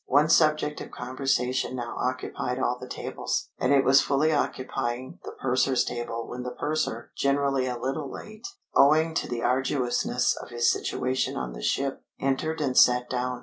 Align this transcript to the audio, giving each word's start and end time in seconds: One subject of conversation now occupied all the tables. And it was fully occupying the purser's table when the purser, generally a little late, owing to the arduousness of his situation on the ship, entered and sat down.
One 0.07 0.29
subject 0.29 0.81
of 0.81 0.89
conversation 0.89 1.75
now 1.75 1.93
occupied 1.95 2.57
all 2.57 2.75
the 2.79 2.87
tables. 2.87 3.49
And 3.59 3.71
it 3.71 3.83
was 3.85 4.01
fully 4.01 4.31
occupying 4.33 5.19
the 5.23 5.33
purser's 5.39 5.83
table 5.85 6.27
when 6.27 6.41
the 6.41 6.49
purser, 6.55 7.11
generally 7.15 7.67
a 7.67 7.77
little 7.77 8.11
late, 8.11 8.47
owing 8.73 9.13
to 9.13 9.27
the 9.29 9.43
arduousness 9.43 10.35
of 10.37 10.49
his 10.49 10.71
situation 10.71 11.35
on 11.37 11.53
the 11.53 11.61
ship, 11.61 12.01
entered 12.19 12.61
and 12.61 12.75
sat 12.75 13.11
down. 13.11 13.39